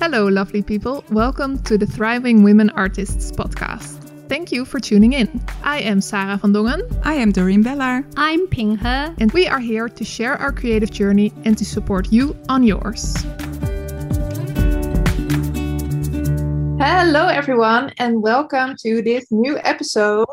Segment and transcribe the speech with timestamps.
[0.00, 1.04] Hello, lovely people.
[1.10, 3.98] Welcome to the Thriving Women Artists podcast.
[4.30, 5.44] Thank you for tuning in.
[5.62, 6.80] I am Sarah van Dongen.
[7.04, 8.06] I am Doreen Bellar.
[8.16, 8.86] I'm Ping He.
[8.86, 13.14] And we are here to share our creative journey and to support you on yours.
[16.80, 20.26] Hello, everyone, and welcome to this new episode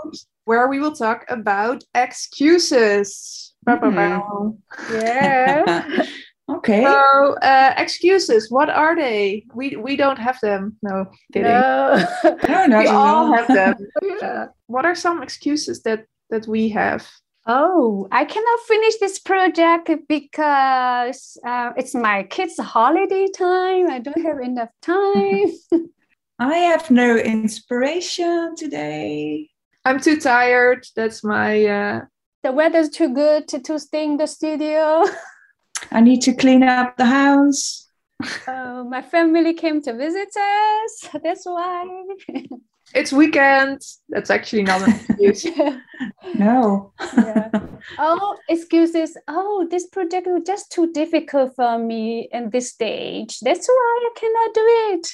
[0.46, 3.41] where we will talk about excuses.
[3.68, 4.58] Mm.
[4.92, 6.06] Yeah.
[6.50, 6.84] Okay.
[6.84, 9.46] So uh, excuses, what are they?
[9.54, 10.78] We we don't have them.
[10.82, 11.50] No, kidding.
[11.50, 12.06] No,
[12.48, 13.76] no, no we all have them.
[14.22, 14.48] yeah.
[14.68, 17.08] What are some excuses that that we have?
[17.48, 23.90] Oh, I cannot finish this project because uh, it's my kids' holiday time.
[23.90, 25.48] I don't have enough time.
[26.38, 29.50] I have no inspiration today.
[29.86, 30.86] I'm too tired.
[30.96, 31.66] That's my.
[31.66, 32.02] Uh...
[32.44, 35.06] The weather's too good to, to stay in the studio.
[35.92, 37.88] I need to clean up the house.
[38.48, 41.10] Uh, my family came to visit us.
[41.24, 41.88] That's why.
[42.96, 43.82] it's weekend.
[44.10, 45.46] That's actually not an excuse.
[46.36, 46.94] no.
[47.18, 47.50] yeah.
[48.00, 49.18] Oh, excuses.
[49.28, 53.40] Oh, this project was just too difficult for me in this stage.
[53.42, 55.08] That's why I cannot do it.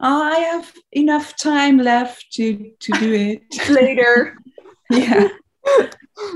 [0.00, 4.36] I have enough time left to to do it later.
[4.90, 5.28] yeah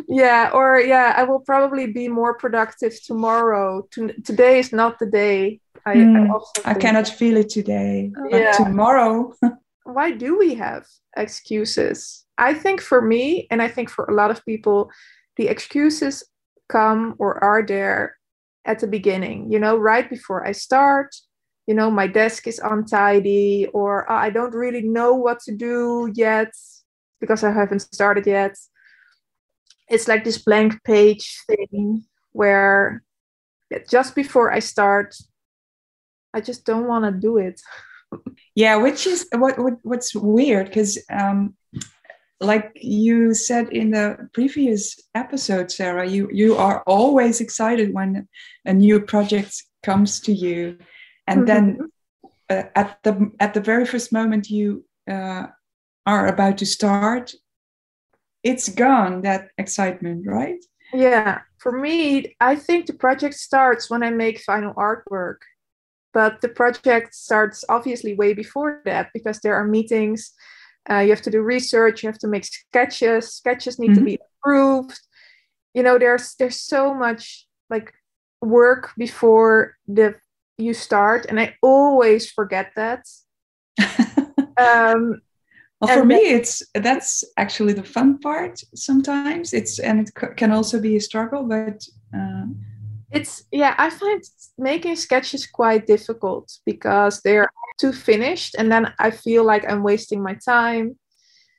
[0.08, 3.86] yeah or yeah i will probably be more productive tomorrow.
[3.92, 5.60] To, today is not the day.
[5.84, 8.52] I, mm, I, I cannot feel it today yeah.
[8.52, 9.32] tomorrow.
[9.84, 10.84] Why do we have
[11.16, 12.26] excuses?
[12.38, 14.90] I think for me and i think for a lot of people
[15.36, 16.24] the excuses
[16.68, 18.16] come or are there
[18.64, 21.14] at the beginning you know right before i start
[21.66, 26.10] you know my desk is untidy or oh, i don't really know what to do
[26.14, 26.52] yet
[27.20, 28.56] because i haven't started yet
[29.88, 33.02] it's like this blank page thing where
[33.88, 35.16] just before I start,
[36.34, 37.60] I just don't want to do it.
[38.54, 41.56] yeah, which is what, what what's weird because um,
[42.40, 48.28] like you said in the previous episode, Sarah, you you are always excited when
[48.64, 50.78] a new project comes to you,
[51.26, 51.46] and mm-hmm.
[51.46, 51.90] then
[52.50, 55.46] uh, at the at the very first moment you uh,
[56.04, 57.34] are about to start,
[58.50, 60.62] it's gone that excitement right?
[60.92, 65.38] Yeah for me i think the project starts when i make final artwork
[66.14, 70.32] but the project starts obviously way before that because there are meetings
[70.88, 73.98] uh, you have to do research you have to make sketches sketches need mm-hmm.
[73.98, 75.00] to be approved.
[75.74, 77.92] You know there's there's so much like
[78.40, 80.14] work before the
[80.58, 83.02] you start and i always forget that.
[84.58, 85.20] Um,
[85.80, 88.62] well, for me, it's that's actually the fun part.
[88.74, 92.46] Sometimes it's and it can also be a struggle, but uh,
[93.10, 93.74] it's yeah.
[93.76, 94.22] I find
[94.56, 100.22] making sketches quite difficult because they're too finished, and then I feel like I'm wasting
[100.22, 100.98] my time.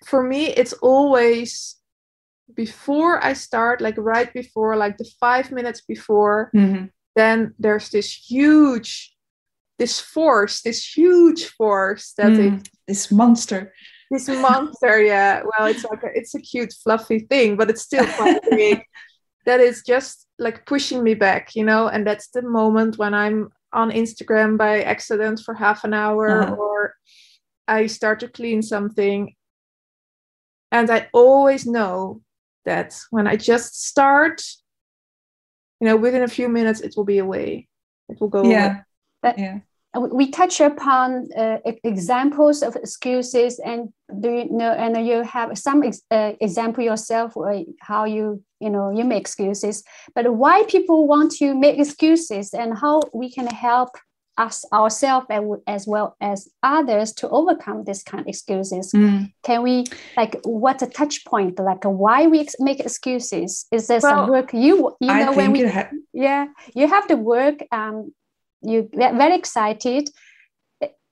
[0.06, 1.76] For me, it's always
[2.56, 6.50] before I start, like right before, like the five minutes before.
[6.56, 6.86] Mm-hmm.
[7.16, 9.14] Then there's this huge
[9.78, 13.72] this force, this huge force that mm, is, this monster
[14.12, 15.42] this monster yeah.
[15.44, 18.82] Well it's like a, it's a cute fluffy thing but it's still quite big
[19.46, 21.88] that is just like pushing me back you know?
[21.88, 26.56] And that's the moment when i'm on instagram by accident for half an hour uh-huh.
[26.56, 26.96] or
[27.68, 29.34] i start to clean something.
[30.72, 32.22] And i always know
[32.66, 34.42] that when i just start
[35.80, 37.68] you know within a few minutes it will be away.
[38.10, 38.84] It will go yeah.
[39.24, 39.34] away.
[39.38, 39.60] yeah
[40.00, 43.90] we touch upon uh, examples of excuses and
[44.22, 48.70] do you know and you have some ex- uh, example yourself or how you you
[48.70, 49.84] know you make excuses.
[50.16, 53.92] But why people want to make excuses and how we can help
[54.38, 55.26] us ourselves
[55.66, 58.92] as well as others to overcome this kind of excuses.
[58.94, 59.34] Mm.
[59.44, 59.86] can we
[60.16, 61.60] like what's a touch point?
[61.60, 63.66] Like why we make excuses?
[63.72, 65.72] Is there well, some work you you know when we
[66.14, 68.14] yeah you have to work um
[68.62, 70.10] you get very excited.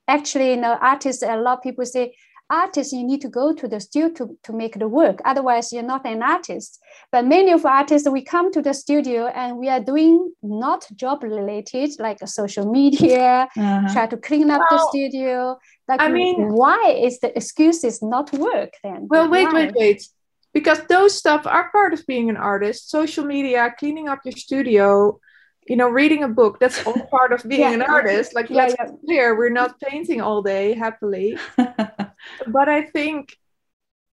[0.08, 2.14] Actually you know artists a lot of people say
[2.48, 5.20] artists you need to go to the studio to, to make the work.
[5.24, 6.80] Otherwise you're not an artist.
[7.10, 11.22] But many of artists we come to the studio and we are doing not job
[11.22, 13.92] related like social media uh-huh.
[13.92, 15.58] try to clean up well, the studio.
[15.88, 19.06] Like i mean why is the excuses not work then?
[19.08, 19.54] Well wait why?
[19.54, 20.08] wait wait.
[20.52, 22.90] Because those stuff are part of being an artist.
[22.90, 25.20] Social media cleaning up your studio
[25.68, 28.56] you know reading a book that's all part of being yeah, an artist like yeah,
[28.56, 28.86] let's yeah.
[28.86, 33.36] be clear we're not painting all day happily but i think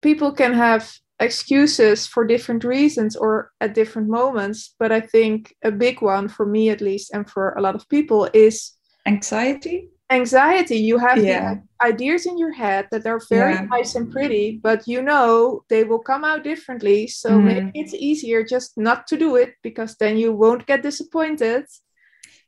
[0.02, 0.90] people can have
[1.20, 4.74] excuses for different reasons or at different moments.
[4.78, 7.88] But I think a big one for me, at least, and for a lot of
[7.88, 8.72] people, is
[9.06, 9.88] anxiety.
[10.10, 10.78] Anxiety.
[10.78, 11.56] You have yeah.
[11.84, 13.66] ideas in your head that are very yeah.
[13.70, 17.06] nice and pretty, but you know they will come out differently.
[17.06, 17.46] So mm-hmm.
[17.46, 21.66] maybe it's easier just not to do it because then you won't get disappointed.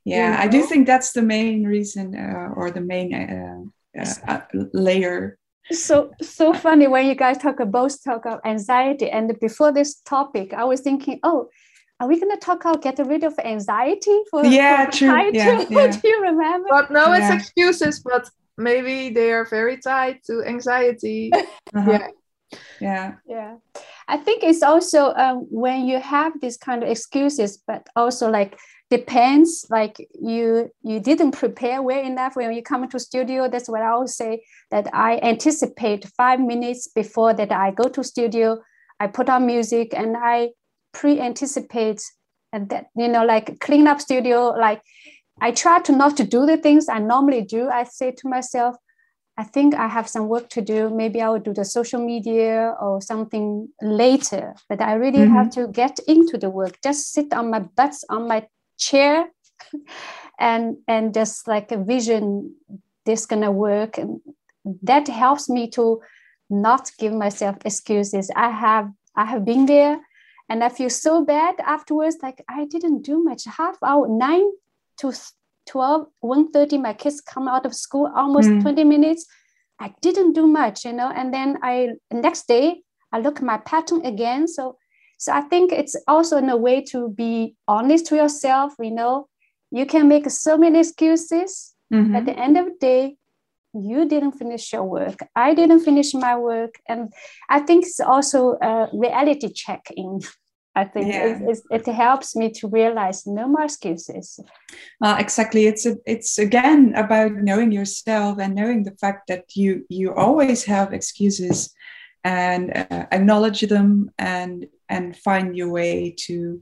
[0.03, 0.43] Yeah, you know?
[0.43, 4.41] I do think that's the main reason uh, or the main uh, uh,
[4.73, 5.37] layer
[5.69, 10.53] so so funny when you guys talk both talk of anxiety and before this topic
[10.53, 11.49] i was thinking oh
[12.01, 15.31] are we going to talk about get rid of anxiety for yeah for true.
[15.31, 15.87] Yeah, yeah.
[15.91, 16.67] do you remember?
[16.69, 17.35] But no it's yeah.
[17.35, 18.27] excuses but
[18.57, 21.31] maybe they are very tied to anxiety.
[21.73, 21.91] Uh-huh.
[21.91, 22.07] yeah.
[22.81, 23.13] Yeah.
[23.25, 23.55] Yeah.
[24.09, 28.57] I think it's also um, when you have these kind of excuses but also like
[28.89, 33.47] depends like you you didn't prepare well enough when you come to studio.
[33.47, 38.03] That's what i always say that i anticipate five minutes before that i go to
[38.03, 38.57] studio
[38.99, 40.49] i put on music and i
[40.93, 42.01] pre-anticipate
[42.53, 44.81] and that you know like clean up studio like
[45.41, 48.75] i try to not to do the things i normally do i say to myself
[49.37, 50.89] i think i have some work to do.
[50.89, 54.53] Maybe i will do the social media or something later.
[54.69, 55.35] But i really mm-hmm.
[55.35, 58.47] have to get into the work just sit on my butts on my
[58.77, 59.29] chair
[60.39, 62.53] and and just like a vision
[63.05, 63.97] this gonna work.
[63.97, 64.19] And
[64.83, 66.01] that helps me to
[66.49, 68.29] not give myself excuses.
[68.35, 69.99] I have i have been there
[70.51, 74.43] and i feel so bad afterwards like i didn't do much half hour 9
[74.97, 75.13] to
[75.69, 78.61] 12 1.30 my kids come out of school almost mm.
[78.61, 79.25] 20 minutes
[79.79, 82.81] i didn't do much you know and then i next day
[83.11, 84.75] i look at my pattern again so
[85.21, 88.73] so I think it's also in a way to be honest to yourself.
[88.79, 89.27] You know,
[89.69, 91.75] you can make so many excuses.
[91.93, 92.15] Mm-hmm.
[92.15, 93.17] At the end of the day,
[93.73, 95.19] you didn't finish your work.
[95.35, 97.13] I didn't finish my work, and
[97.49, 100.19] I think it's also a reality check in.
[100.73, 101.37] I think yeah.
[101.37, 104.39] it, it, it, helps me to realize no more excuses.
[105.03, 109.85] Uh, exactly, it's a, it's again about knowing yourself and knowing the fact that you
[109.89, 111.73] you always have excuses,
[112.23, 116.61] and uh, acknowledge them and and find your way to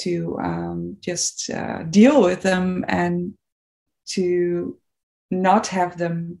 [0.00, 3.34] to um, just uh, deal with them and
[4.06, 4.76] to
[5.34, 6.40] not have them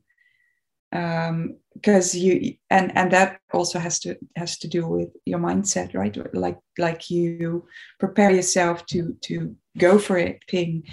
[0.90, 5.94] because um, you and and that also has to has to do with your mindset
[5.94, 6.16] right?
[6.34, 7.66] Like like you
[7.98, 10.84] prepare yourself to to go for it thing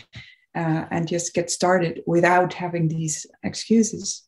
[0.55, 4.23] uh, and just get started without having these excuses.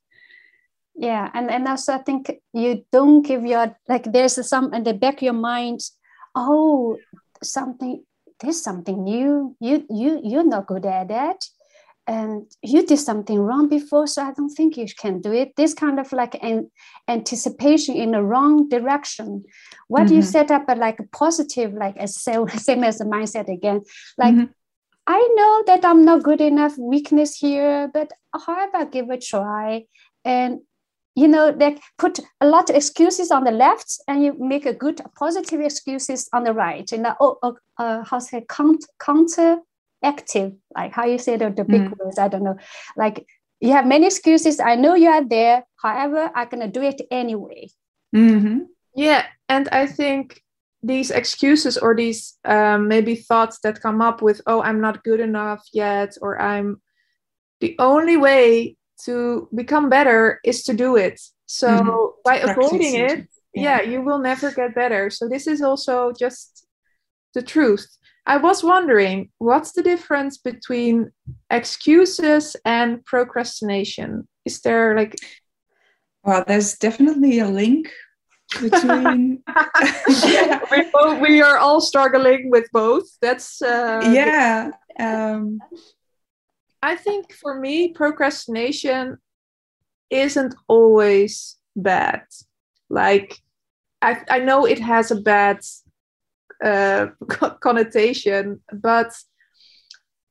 [0.96, 4.94] Yeah and and also i think you don't give your like there's some in the
[4.94, 5.80] back of your mind
[6.36, 7.00] oh
[7.42, 8.04] something
[8.44, 9.56] there's something new.
[9.60, 11.46] You you you're not good at that
[12.06, 15.56] and you did something wrong before so i don't think you can do it.
[15.56, 16.70] This kind of like an
[17.08, 19.46] anticipation in the wrong direction.
[19.88, 20.16] What mm-hmm.
[20.16, 23.82] you set up a like a positive like a same as the mindset again.
[24.18, 24.52] Like mm-hmm.
[25.08, 28.12] i know that i'm not good enough weakness here but
[28.46, 29.86] however give a try.
[30.26, 30.62] And
[31.16, 34.74] you know like put a lot of excuses on the left and you make a
[34.74, 36.92] good positive excuses on the right.
[36.92, 39.60] And uh, oh, oh, uh, how say count, counter
[40.04, 41.98] active like how you say the, the big mm.
[41.98, 42.58] words i don't know
[42.98, 43.26] like
[43.60, 47.68] you have many excuses i know you are there however i'm gonna do it anyway
[48.16, 48.60] mm-hmm.
[48.96, 50.42] yeah and i think
[50.86, 55.22] these excuses or these um, maybe thoughts that come up with oh i'm not good
[55.22, 56.82] enough yet or i'm
[57.62, 58.76] the only way
[59.06, 61.20] to become better is to do it.
[61.46, 62.22] So mm-hmm.
[62.24, 63.80] by avoiding it, yeah.
[63.80, 65.10] yeah, you will never get better.
[65.10, 66.66] So this is also just
[67.34, 67.88] the truth.
[68.26, 71.12] I was wondering what's the difference between
[71.50, 74.28] excuses and procrastination?
[74.46, 75.16] Is there like
[76.24, 77.92] well, there's definitely a link
[78.62, 79.44] between
[80.24, 85.60] yeah, we, both, we are all struggling with both that's uh, yeah um,
[86.84, 89.18] I think for me, procrastination
[90.10, 92.24] isn't always bad.
[92.90, 93.40] Like,
[94.02, 95.60] I, I know it has a bad
[96.64, 97.08] uh,
[97.62, 99.12] connotation, but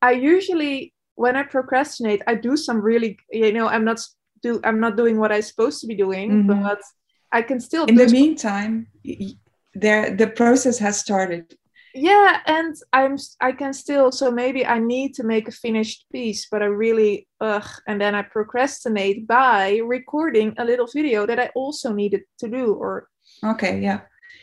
[0.00, 4.00] I usually, when I procrastinate, I do some really, you know, I'm not
[4.42, 6.62] do I'm not doing what I'm supposed to be doing, mm-hmm.
[6.62, 6.80] but
[7.30, 7.84] I can still.
[7.84, 8.88] In the meantime,
[9.74, 11.54] there the process has started
[11.94, 16.46] yeah and i'm i can still so maybe i need to make a finished piece
[16.50, 21.50] but i really ugh and then i procrastinate by recording a little video that i
[21.54, 23.08] also needed to do or
[23.44, 24.00] okay yeah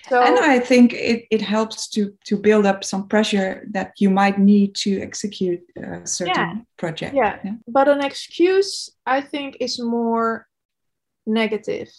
[0.09, 4.09] so, and i think it, it helps to to build up some pressure that you
[4.09, 7.39] might need to execute a certain yeah, project yeah.
[7.43, 10.47] yeah but an excuse i think is more
[11.25, 11.89] negative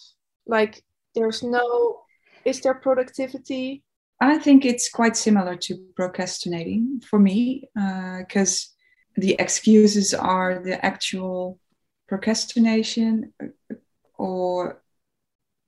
[0.45, 0.83] like
[1.15, 2.01] there's no
[2.45, 3.83] is there productivity
[4.21, 8.69] I think it's quite similar to procrastinating for me because
[9.17, 11.59] uh, the excuses are the actual
[12.07, 13.75] procrastination uh,
[14.17, 14.83] or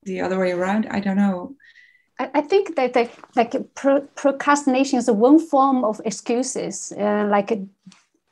[0.03, 0.85] the other way around.
[0.91, 1.55] I don't know.
[2.19, 6.93] I, think that like, like pro- procrastination is one form of excuses.
[6.97, 7.59] Uh, like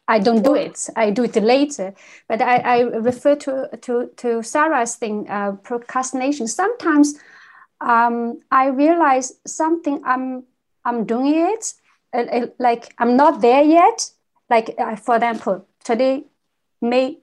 [0.08, 0.90] I don't do it.
[0.96, 1.94] I do it later.
[2.28, 6.48] But I, I refer to to to Sarah's thing, uh, procrastination.
[6.48, 7.16] Sometimes
[7.80, 10.44] um, I realize something I'm
[10.86, 11.74] I'm doing it,
[12.14, 14.12] uh, like I'm not there yet.
[14.50, 16.26] Like uh, for example, today,
[16.82, 17.20] May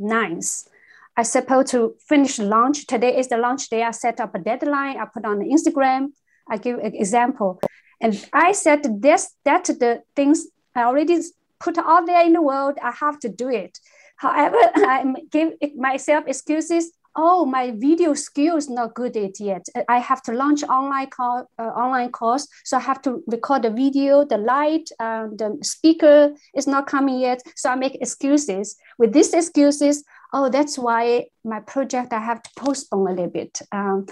[0.00, 0.68] 9th,
[1.16, 2.86] I supposed to finish launch.
[2.86, 3.82] Today is the launch day.
[3.82, 4.98] I set up a deadline.
[4.98, 6.08] I put on Instagram.
[6.48, 7.60] I give an example,
[8.00, 11.18] and I said this that the things I already
[11.58, 12.78] put out there in the world.
[12.82, 13.78] I have to do it.
[14.16, 19.66] However, I give myself excuses oh, my video skills not good at yet.
[19.88, 23.70] I have to launch online call, uh, online course, so I have to record the
[23.70, 27.40] video, the light, uh, the speaker is not coming yet.
[27.56, 28.76] So I make excuses.
[28.98, 30.04] With these excuses,
[30.36, 33.62] oh, that's why my project I have to postpone a little bit.
[33.72, 34.06] Um,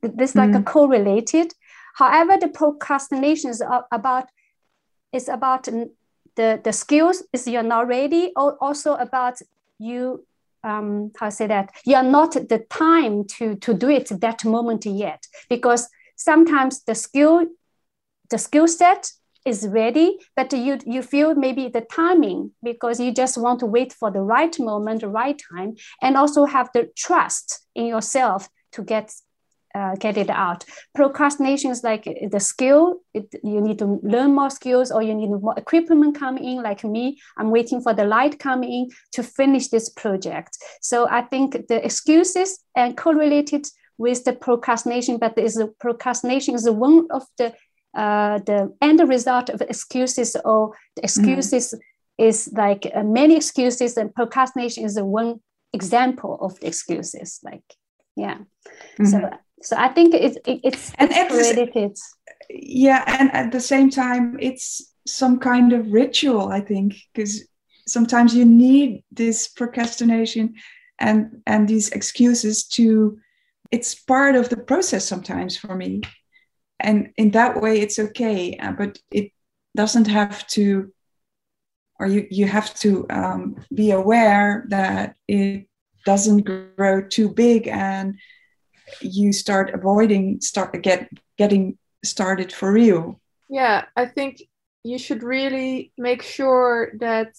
[0.00, 0.60] this like mm.
[0.60, 1.52] a correlated.
[1.96, 4.26] However, the procrastination is about
[5.12, 5.64] it's about
[6.36, 9.36] the the skills is you're not ready, or also about
[9.78, 10.24] you
[10.62, 15.26] um, how say that you're not the time to to do it that moment yet
[15.48, 17.46] because sometimes the skill
[18.30, 19.12] the skill set
[19.46, 23.92] is ready but you you feel maybe the timing because you just want to wait
[23.92, 28.82] for the right moment the right time and also have the trust in yourself to
[28.82, 29.12] get
[29.76, 30.64] uh, get it out.
[30.94, 33.00] Procrastination is like the skill.
[33.12, 36.62] It, you need to learn more skills, or you need more equipment coming in.
[36.62, 40.56] Like me, I'm waiting for the light coming in to finish this project.
[40.80, 43.66] So I think the excuses and correlated
[43.98, 47.54] with the procrastination, but is the procrastination is one of the
[47.96, 51.80] uh, the end result of excuses, or the excuses mm
[52.18, 55.38] is like uh, many excuses, and procrastination is the one
[55.74, 57.40] example of the excuses.
[57.42, 57.64] Like
[58.16, 58.38] yeah,
[58.98, 59.04] mm-hmm.
[59.04, 59.30] so
[59.62, 62.14] so i think it's it's, and it's
[62.50, 67.46] yeah and at the same time it's some kind of ritual i think because
[67.86, 70.54] sometimes you need this procrastination
[70.98, 73.18] and and these excuses to
[73.70, 76.00] it's part of the process sometimes for me
[76.80, 79.32] and in that way it's okay uh, but it
[79.74, 80.92] doesn't have to
[81.98, 85.66] or you, you have to um, be aware that it
[86.04, 88.18] doesn't grow too big and
[89.00, 94.42] you start avoiding start get getting started for real yeah i think
[94.84, 97.34] you should really make sure that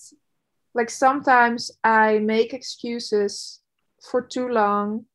[0.76, 3.62] like sometimes i make excuses
[4.12, 5.06] for too long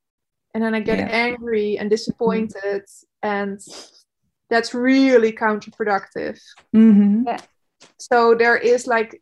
[0.54, 1.08] and then i get yeah.
[1.08, 3.28] angry and disappointed mm-hmm.
[3.28, 3.60] and
[4.52, 6.38] that's really counterproductive
[6.76, 7.22] mm-hmm.
[7.26, 7.40] yeah.
[7.98, 9.20] so there is like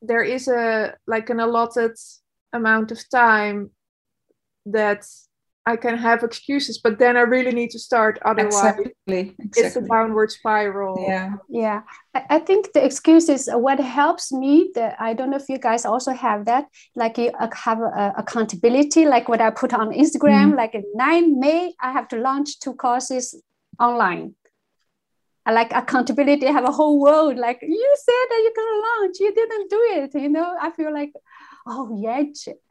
[0.00, 1.94] there is a like an allotted
[2.52, 3.70] amount of time
[4.64, 5.04] that
[5.68, 8.18] I can have excuses, but then I really need to start.
[8.24, 8.94] Otherwise, exactly.
[9.06, 9.62] Exactly.
[9.62, 10.96] it's a downward spiral.
[11.06, 11.82] Yeah, yeah.
[12.14, 14.70] I, think the excuses what helps me.
[14.74, 16.64] That I don't know if you guys also have that.
[16.96, 20.52] Like you uh, have a, accountability, like what I put on Instagram.
[20.52, 20.56] Mm.
[20.56, 23.34] Like in nine May, I have to launch two courses
[23.78, 24.34] online.
[25.46, 26.46] I like accountability.
[26.46, 27.36] I have a whole world.
[27.38, 30.14] Like you said that you're gonna launch, you didn't do it.
[30.22, 31.12] You know, I feel like
[31.68, 32.22] oh yeah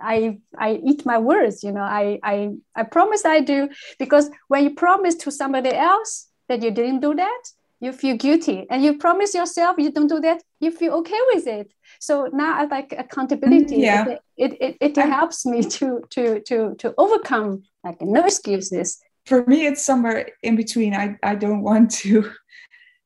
[0.01, 4.63] i i eat my words you know i i i promise i do because when
[4.63, 7.43] you promise to somebody else that you didn't do that
[7.79, 11.45] you feel guilty and you promise yourself you don't do that you feel okay with
[11.45, 14.05] it so now i like accountability mm, yeah.
[14.07, 19.45] it it, it, it helps me to to to to overcome like no excuses for
[19.45, 22.31] me it's somewhere in between i i don't want to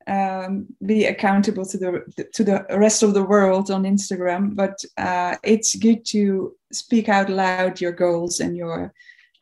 [0.07, 4.55] um, be accountable to the to the rest of the world on Instagram.
[4.55, 8.93] But uh, it's good to speak out loud your goals and your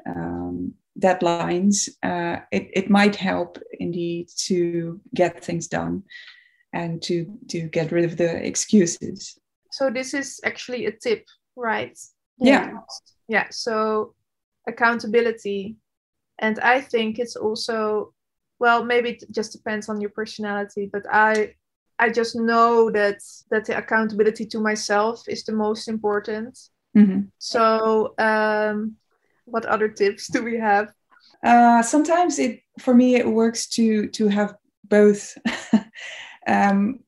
[0.05, 1.89] um, deadlines.
[2.03, 6.03] Uh, it it might help indeed to get things done
[6.73, 9.39] and to to get rid of the excuses.
[9.71, 11.97] So this is actually a tip, right?
[12.37, 12.73] Yeah.
[13.27, 13.47] Yeah.
[13.51, 14.15] So
[14.67, 15.77] accountability,
[16.39, 18.13] and I think it's also
[18.59, 21.53] well maybe it just depends on your personality but i
[21.97, 23.19] i just know that
[23.49, 26.57] that the accountability to myself is the most important.
[26.97, 27.21] Mm-hmm.
[27.37, 28.95] so um
[29.45, 30.91] what other tips do we have?
[31.43, 35.37] Uh sometimes it for me it works to to have both.
[36.47, 36.99] Um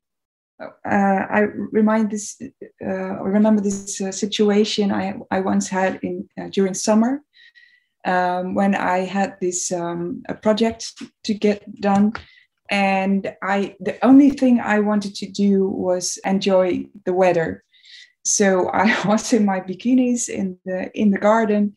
[0.61, 1.39] uh, I
[1.71, 2.39] remind this,
[2.85, 7.23] uh, remember this uh, situation I, I once had in uh, during summer
[8.05, 10.93] um, when I had this um, a project
[11.23, 12.13] to get done,
[12.69, 17.63] and I the only thing I wanted to do was enjoy the weather.
[18.23, 21.75] So I was in my bikinis in the in the garden,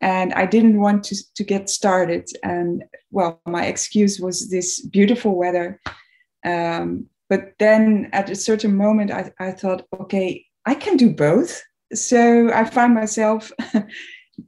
[0.00, 2.28] and I didn't want to to get started.
[2.42, 5.80] And well, my excuse was this beautiful weather.
[6.44, 11.62] Um, but then at a certain moment, I, I thought, okay, I can do both.
[11.94, 13.52] So I find myself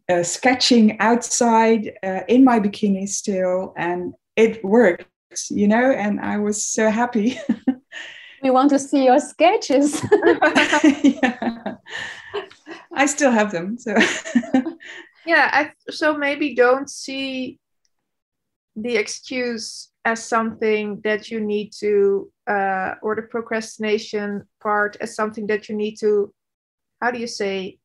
[0.08, 5.06] uh, sketching outside uh, in my bikini still, and it worked
[5.50, 7.38] you know, and I was so happy.
[8.42, 10.02] we want to see your sketches.
[11.02, 11.58] yeah.
[12.94, 13.78] I still have them.
[13.78, 13.94] So
[15.26, 17.58] yeah, I, so maybe don't see
[18.76, 25.46] the excuse as something that you need to, uh, or the procrastination part as something
[25.46, 26.34] that you need to,
[27.00, 27.78] how do you say,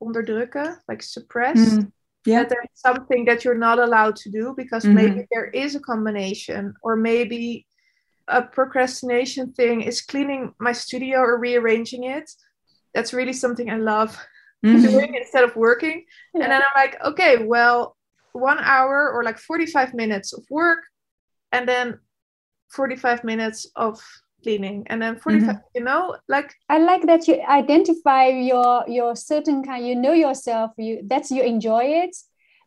[0.00, 1.58] onderdrukken, like suppress.
[1.58, 1.92] Mm
[2.28, 2.40] yeah.
[2.40, 4.94] that there's something that you're not allowed to do because mm-hmm.
[4.94, 7.66] maybe there is a combination or maybe
[8.28, 12.30] a procrastination thing is cleaning my studio or rearranging it
[12.94, 14.10] that's really something i love
[14.64, 14.82] mm-hmm.
[14.82, 16.42] doing instead of working yeah.
[16.42, 17.96] and then i'm like okay well
[18.32, 20.80] one hour or like 45 minutes of work
[21.52, 21.98] and then
[22.70, 24.00] 45 minutes of
[24.42, 24.86] cleaning.
[24.88, 25.58] And then 45 mm-hmm.
[25.74, 30.72] you know like i like that you identify your your certain kind you know yourself
[30.76, 32.16] you that's you enjoy it.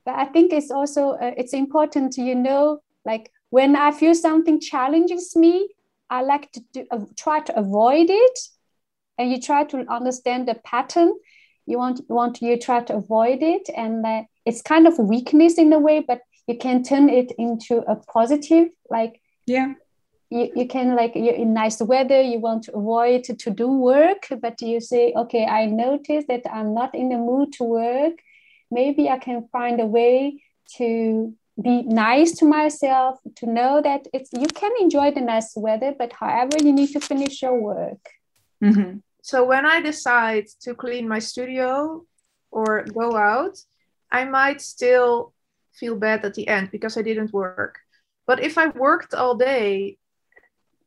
[0.06, 4.16] But i think it's also uh, it's important to you know like when i feel
[4.16, 5.70] something challenges me
[6.10, 8.40] i like to do, uh, try to avoid it.
[9.18, 11.14] And you try to understand the pattern.
[11.68, 13.70] You want want you try to avoid it.
[13.78, 17.80] And uh, it's kind of weakness in a way but you can turn it into
[17.88, 19.74] a positive like yeah
[20.32, 23.68] you, you can like you're in nice weather you want to avoid to, to do
[23.68, 28.14] work but you say okay i notice that i'm not in the mood to work.
[28.74, 30.42] Maybe i can find a way
[30.78, 35.94] to be nice to myself to know that it's you can enjoy the nice weather
[35.98, 38.04] but however you need to finish your work.
[38.64, 39.00] Mm-hmm.
[39.22, 42.06] so when i decide to clean my studio
[42.52, 43.58] or go out
[44.12, 45.34] i might still
[45.74, 47.80] feel bad at the end because i didn't work.
[48.28, 49.98] But if i worked all day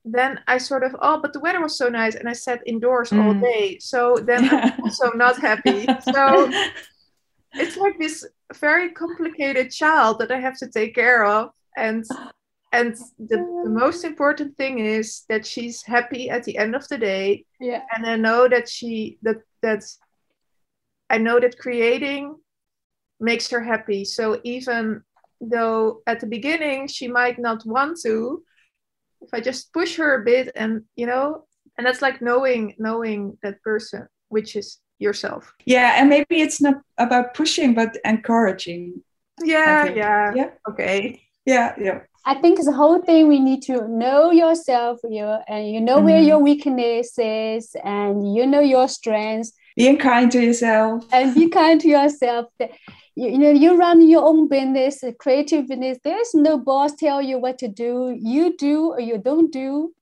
[0.05, 3.11] then I sort of, oh, but the weather was so nice and I sat indoors
[3.11, 3.25] mm.
[3.25, 3.79] all day.
[3.81, 5.87] So then I'm also not happy.
[6.13, 6.51] So
[7.55, 11.51] it's like this very complicated child that I have to take care of.
[11.77, 12.05] And
[12.73, 16.99] and the, the most important thing is that she's happy at the end of the
[16.99, 17.47] day.
[17.61, 17.83] Yeah.
[17.95, 19.99] And I know that she that that's
[21.09, 22.37] I know that creating
[23.21, 24.05] makes her happy.
[24.05, 25.03] So even
[25.41, 28.43] though at the beginning she might not want to,
[29.25, 31.45] if I just push her a bit and you know,
[31.77, 35.53] and that's like knowing knowing that person, which is yourself.
[35.65, 39.03] Yeah, and maybe it's not about pushing, but encouraging.
[39.43, 40.51] Yeah, yeah, yeah.
[40.69, 41.21] Okay.
[41.45, 42.01] Yeah, yeah.
[42.27, 46.07] I think the whole thing we need to know yourself, you and you know mm-hmm.
[46.07, 49.53] where your weakness is, and you know your strengths.
[49.77, 51.05] Being kind to yourself.
[51.13, 52.47] And be kind to yourself
[53.17, 57.23] you, you know you run your own business a creative business there's no boss tell
[57.23, 58.17] you what to do.
[58.21, 59.95] You do or you don't do.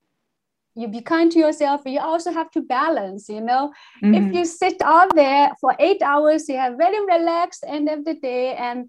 [0.75, 3.73] You be kind to yourself you also have to balance you know?
[4.03, 4.15] Mm-hmm.
[4.15, 8.15] if you sit out there for eight hours you have very relaxed end of the
[8.15, 8.89] day and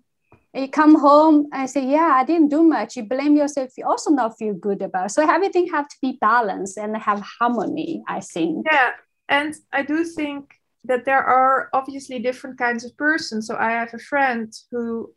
[0.54, 2.96] you come home and say yeah i didn't do much.
[2.96, 5.10] You blame yourself you also not feel good about it.
[5.12, 8.66] so everything have to be balanced and have harmony i think.
[8.72, 8.92] Yeah
[9.30, 10.56] and i do think
[10.86, 13.48] that there are obviously different kinds of persons.
[13.48, 15.14] So I have a friend who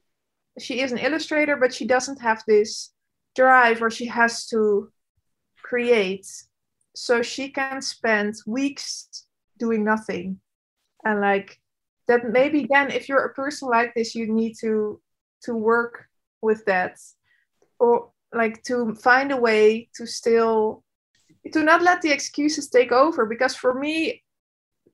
[0.58, 2.92] she is an illustrator, but she doesn't have this
[3.34, 4.90] drive or she has to
[5.62, 6.26] create.
[6.94, 9.26] So she can spend weeks
[9.58, 10.40] doing nothing.
[11.04, 11.58] And like
[12.08, 15.00] that maybe then if you're a person like this, you need to
[15.42, 16.06] to work
[16.42, 16.98] with that.
[17.78, 20.84] Or like to find a way to still
[21.52, 24.22] to not let the excuses take over because for me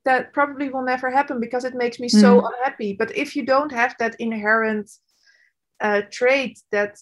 [0.05, 2.49] that probably will never happen because it makes me so mm.
[2.51, 2.93] unhappy.
[2.93, 4.89] But if you don't have that inherent
[5.79, 6.97] uh, trait that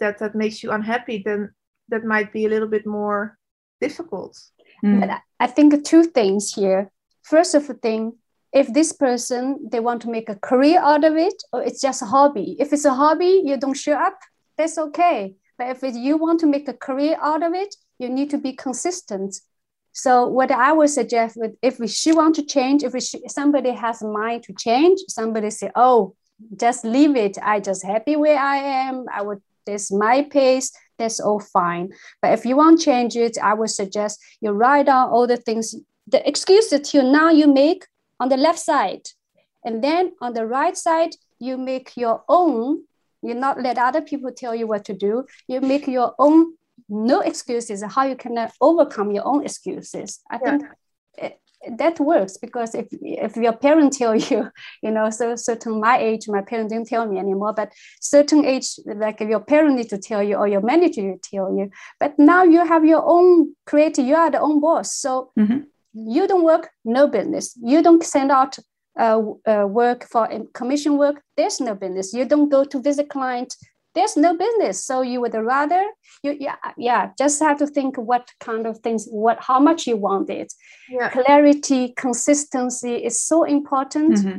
[0.00, 1.52] that that makes you unhappy then
[1.88, 3.38] that might be a little bit more
[3.80, 4.38] difficult.
[4.84, 5.00] Mm.
[5.00, 6.90] but i think two things here.
[7.22, 8.12] First of all thing
[8.52, 12.02] if this person they want to make a career out of it or it's just
[12.02, 12.56] a hobby.
[12.58, 14.18] If it's a hobby you don't show up
[14.56, 15.36] that's okay.
[15.58, 18.52] But if you want to make a career out of it you need to be
[18.52, 19.40] consistent
[19.96, 24.02] so what I would suggest, with if she want to change, if she, somebody has
[24.02, 26.14] a mind to change, somebody say, "Oh,
[26.54, 27.38] just leave it.
[27.42, 29.06] I just happy where I am.
[29.10, 30.70] I would this my pace.
[30.98, 31.88] That's all fine.
[32.20, 35.74] But if you want change it, I would suggest you write down all the things,
[36.06, 37.86] the excuses you now you make
[38.20, 39.08] on the left side,
[39.64, 42.82] and then on the right side you make your own
[43.22, 46.54] you not let other people tell you what to do you make your own
[46.88, 50.50] no excuses how you can overcome your own excuses i yeah.
[50.50, 50.64] think
[51.18, 51.40] it,
[51.78, 54.50] that works because if if your parent tell you
[54.82, 58.78] you know so certain my age my parents didn't tell me anymore but certain age
[58.86, 62.18] like if your parent need to tell you or your manager to tell you but
[62.18, 65.60] now you have your own creative you are the own boss so mm-hmm.
[65.94, 68.58] you don't work no business you don't send out
[68.98, 73.54] uh, uh, work for commission work there's no business you don't go to visit client
[73.96, 74.84] there's no business.
[74.84, 75.82] So you would rather
[76.22, 79.96] you yeah yeah just have to think what kind of things what how much you
[79.96, 80.52] want it.
[80.88, 81.08] Yeah.
[81.10, 84.18] Clarity, consistency is so important.
[84.18, 84.38] Mm-hmm.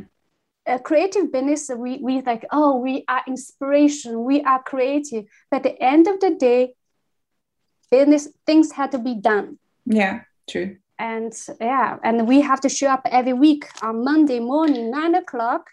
[0.74, 5.24] A creative business, we we like oh we are inspiration, we are creative.
[5.50, 6.74] But at the end of the day,
[7.90, 9.58] business things had to be done.
[9.84, 10.76] Yeah, true.
[11.00, 15.70] And yeah, and we have to show up every week on Monday morning, nine o'clock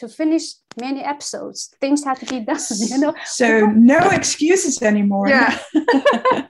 [0.00, 1.72] to finish many episodes.
[1.80, 2.58] Things have to be done,
[2.88, 3.14] you know.
[3.24, 5.28] So no excuses anymore.
[5.28, 5.58] Yeah.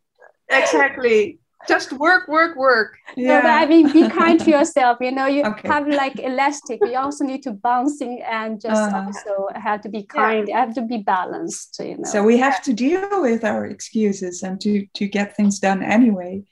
[0.48, 1.40] exactly.
[1.66, 2.96] Just work, work, work.
[3.16, 3.40] Yeah.
[3.40, 4.98] No, I mean, be kind to yourself.
[5.00, 5.68] You know, you okay.
[5.68, 6.78] have like elastic.
[6.82, 10.48] You also need to bouncing and just uh, also have to be kind.
[10.48, 10.60] Yeah.
[10.60, 11.78] have to be balanced.
[11.80, 12.04] You know.
[12.04, 16.44] So we have to deal with our excuses and to to get things done anyway.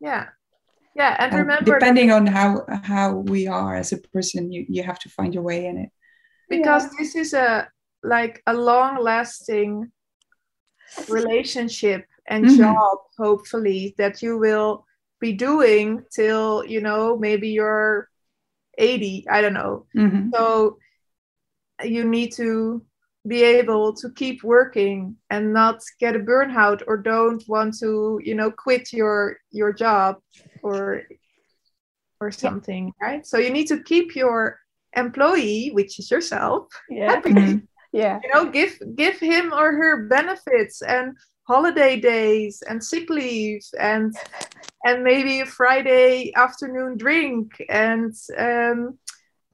[0.00, 0.26] Yeah
[0.98, 4.98] yeah and remember depending on how how we are as a person you you have
[4.98, 5.90] to find your way in it
[6.48, 6.90] because yeah.
[6.98, 7.68] this is a
[8.02, 9.90] like a long lasting
[11.08, 12.58] relationship and mm-hmm.
[12.58, 14.84] job hopefully that you will
[15.20, 18.08] be doing till you know maybe you're
[18.76, 20.30] 80 i don't know mm-hmm.
[20.34, 20.78] so
[21.84, 22.82] you need to
[23.26, 28.34] be able to keep working and not get a burnout or don't want to you
[28.34, 30.16] know quit your your job
[30.62, 31.02] or
[32.20, 33.06] or something yeah.
[33.06, 34.58] right so you need to keep your
[34.96, 37.10] employee which is yourself yeah.
[37.12, 37.58] happy mm-hmm.
[37.92, 41.16] yeah you know give give him or her benefits and
[41.46, 44.14] holiday days and sick leave and
[44.84, 48.98] and maybe a friday afternoon drink and um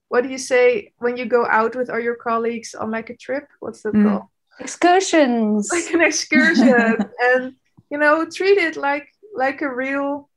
[0.08, 3.16] what do you say when you go out with all your colleagues on like a
[3.16, 4.08] trip what's that mm.
[4.08, 4.28] called
[4.60, 7.54] excursions like an excursion and
[7.90, 10.28] you know treat it like like a real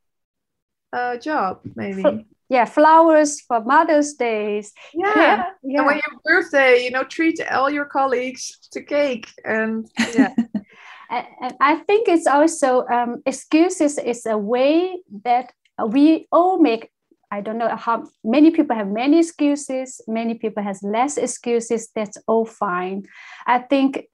[0.94, 2.26] uh, job, maybe.
[2.50, 4.72] Yeah, flowers for Mother's Days.
[4.94, 5.12] Yeah.
[5.16, 5.78] yeah, yeah.
[5.80, 10.34] And when your birthday, you know, treat all your colleagues to cake and yeah.
[11.10, 15.52] and I think it's also um, excuses is a way that
[15.86, 16.90] we all make.
[17.30, 20.00] I don't know how many people have many excuses.
[20.08, 21.90] Many people has less excuses.
[21.94, 23.08] That's all fine.
[23.46, 24.06] I think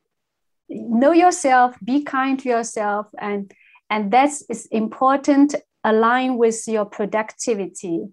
[0.69, 3.51] know yourself, be kind to yourself, and
[3.91, 8.07] and that's is important align with your productivity.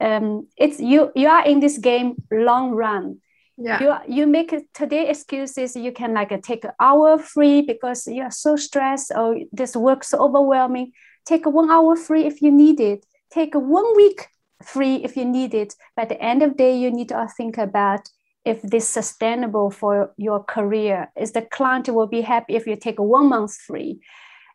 [0.00, 3.18] Um, it's you you are in this game long run.
[3.56, 3.80] Yeah.
[4.06, 5.76] You you make today excuses.
[5.76, 10.04] You can like take an hour free because you are so stressed or this work
[10.04, 10.92] so overwhelming.
[11.24, 13.06] Take a one hour free if you need it.
[13.30, 14.28] Take a one week
[14.62, 15.74] free if you need it.
[15.96, 18.10] But at the end of the day, you need to think about
[18.44, 21.10] if this is sustainable for your career.
[21.16, 24.00] Is the client will be happy if you take a one month free?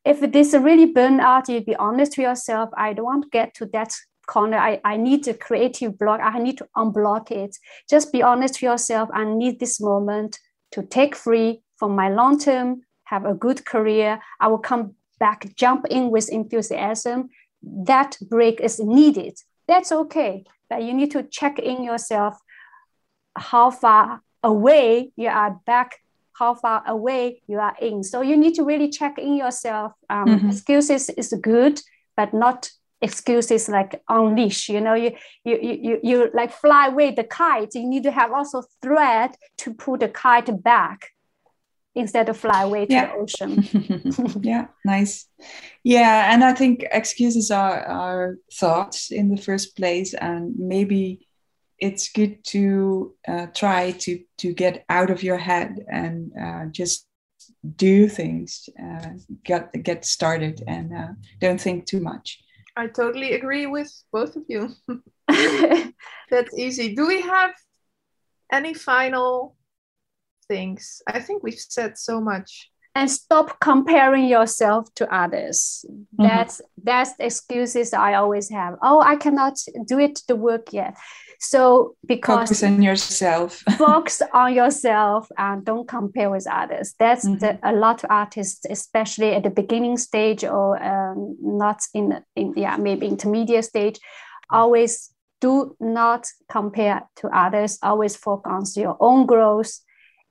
[0.09, 2.69] If this really burn out, you be honest to yourself.
[2.75, 3.93] I don't want to get to that
[4.25, 4.57] corner.
[4.57, 6.19] I, I need a creative block.
[6.23, 7.55] I need to unblock it.
[7.87, 9.09] Just be honest to yourself.
[9.13, 10.39] I need this moment
[10.71, 14.19] to take free for my long term, have a good career.
[14.39, 17.29] I will come back, jump in with enthusiasm.
[17.61, 19.37] That break is needed.
[19.67, 20.43] That's okay.
[20.71, 22.39] But you need to check in yourself
[23.35, 25.99] how far away you are back
[26.39, 28.03] how far away you are in.
[28.03, 29.91] So you need to really check in yourself.
[30.09, 30.49] Um, mm-hmm.
[30.49, 31.81] Excuses is good,
[32.15, 32.71] but not
[33.01, 34.69] excuses like unleash.
[34.69, 35.11] You know, you
[35.43, 37.75] you you you like fly away the kite.
[37.75, 41.11] You need to have also thread to pull the kite back
[41.95, 43.07] instead of fly away to yeah.
[43.07, 44.41] the ocean.
[44.41, 45.27] yeah, nice.
[45.83, 51.27] Yeah, and I think excuses are are thoughts in the first place, and maybe
[51.79, 57.07] it's good to uh, try to to get out of your head and uh, just
[57.75, 59.09] do things uh,
[59.43, 61.07] get get started and uh,
[61.39, 62.39] don't think too much.
[62.75, 64.69] I totally agree with both of you.
[65.27, 66.95] That's easy.
[66.95, 67.51] Do we have
[68.51, 69.55] any final
[70.47, 71.01] things?
[71.07, 76.23] I think we've said so much and stop comparing yourself to others mm-hmm.
[76.27, 79.57] that's that's excuses i always have oh i cannot
[79.87, 80.95] do it the work yet
[81.39, 86.95] so because focus on yourself, focus on yourself and don't compare with others.
[86.99, 87.37] That's mm-hmm.
[87.37, 92.53] the, a lot of artists, especially at the beginning stage or um, not in, in
[92.57, 93.99] yeah maybe intermediate stage,
[94.51, 97.79] always do not compare to others.
[97.81, 99.79] Always focus on your own growth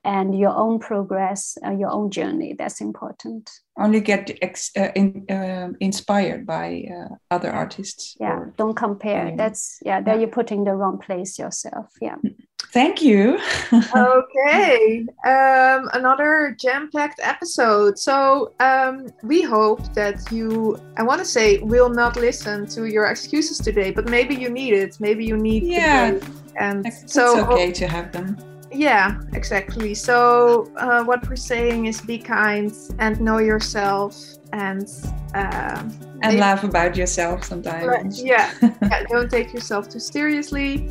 [0.05, 2.55] and your own progress, uh, your own journey.
[2.57, 3.51] That's important.
[3.79, 8.17] Only get ex- uh, in, uh, inspired by uh, other artists.
[8.21, 9.35] Yeah, don't compare.
[9.37, 10.01] That's yeah.
[10.01, 10.21] There yeah.
[10.21, 11.87] you're putting the wrong place yourself.
[12.01, 12.17] Yeah.
[12.73, 13.39] Thank you.
[13.73, 17.99] okay, um, another jam-packed episode.
[17.99, 20.79] So um, we hope that you.
[20.97, 24.75] I want to say will not listen to your excuses today, but maybe you need
[24.75, 24.99] it.
[25.01, 25.63] Maybe you need.
[25.63, 26.19] Yeah.
[26.57, 28.37] And so it's so okay to have them
[28.73, 29.95] yeah exactly.
[29.95, 34.17] So uh, what we're saying is be kind and know yourself
[34.53, 34.89] and
[35.35, 38.23] uh, and maybe, laugh about yourself sometimes.
[38.23, 40.89] Yeah, yeah don't take yourself too seriously.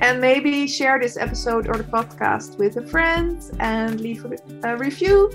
[0.00, 4.76] And maybe share this episode or the podcast with a friend and leave a, a
[4.76, 5.32] review.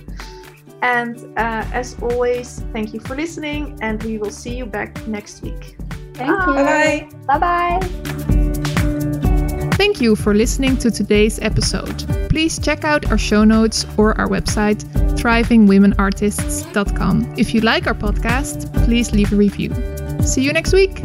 [0.82, 5.42] And uh, as always thank you for listening and we will see you back next
[5.42, 5.78] week.
[6.14, 7.08] Thank bye.
[7.10, 7.18] you.
[7.26, 8.43] Bye bye bye
[9.84, 12.06] Thank you for listening to today's episode.
[12.30, 14.86] Please check out our show notes or our website,
[15.20, 17.34] thrivingwomenartists.com.
[17.38, 19.74] If you like our podcast, please leave a review.
[20.22, 21.04] See you next week.